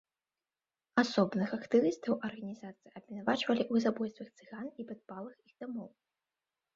[1.01, 5.89] Асобных актывістаў арганізацыі абвінавачвалі ў забойствах цыган і падпалах іх дамоў.